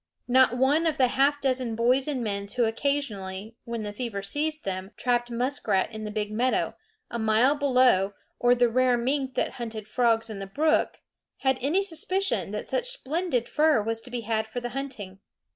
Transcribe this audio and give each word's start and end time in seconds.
Not 0.27 0.57
one 0.57 0.87
of 0.87 0.97
the 0.97 1.09
half 1.09 1.39
dozen 1.39 1.75
boys 1.75 2.07
and 2.07 2.23
men 2.23 2.47
who 2.57 2.65
occasionally, 2.65 3.55
when 3.65 3.83
the 3.83 3.93
fever 3.93 4.23
seized 4.23 4.65
them, 4.65 4.89
trapped 4.97 5.29
muskrat 5.29 5.93
in 5.93 6.05
the 6.05 6.09
big 6.11 6.31
meadow, 6.31 6.75
a 7.11 7.19
mile 7.19 7.53
below, 7.53 8.15
or 8.39 8.55
the 8.55 8.67
rare 8.67 8.97
mink 8.97 9.35
that 9.35 9.51
hunted 9.61 9.87
frogs 9.87 10.27
in 10.27 10.39
the 10.39 10.47
brook, 10.47 11.01
had 11.41 11.59
any 11.61 11.83
suspicion 11.83 12.49
that 12.49 12.67
such 12.67 12.89
splendid 12.89 13.47
fur 13.47 13.79
was 13.83 14.01
to 14.01 14.09
be 14.09 14.21
had 14.21 14.47
for 14.47 14.59
the 14.59 14.69
hunting. 14.69 15.19